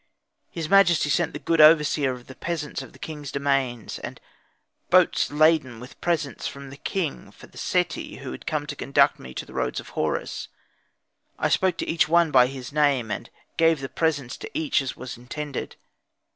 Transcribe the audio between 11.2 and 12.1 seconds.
I spoke to each